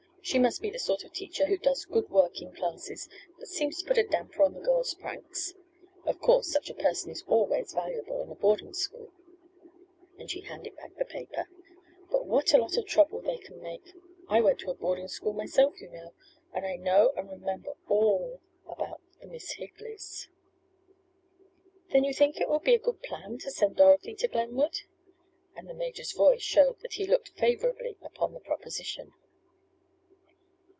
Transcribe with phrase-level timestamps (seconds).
[0.23, 3.09] She must be the sort of teacher who does good work in classes,
[3.39, 5.55] but seems to put a damper on the girls' pranks.
[6.05, 9.11] Of course, such a person is always valuable in a boarding school,"
[10.19, 11.47] and she handed back the paper,
[12.11, 13.93] "but what a lot of trouble they can make!
[14.29, 16.13] I went to a boarding school myself, you know,
[16.53, 20.27] and I know and remember all about the Miss Higleys."
[21.91, 24.81] "Then you think it would be a good plan to send Dorothy to Glenwood?"
[25.55, 29.13] and the major's voice showed that he looked favorably upon the proposition.